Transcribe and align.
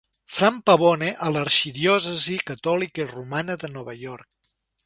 Frank 0.35 0.63
Pavone, 0.69 1.09
a 1.27 1.29
l'arxidiòcesi 1.35 2.39
catòlica 2.49 3.05
i 3.05 3.09
romana 3.15 3.63
de 3.65 3.73
Nova 3.79 3.99
York. 4.05 4.31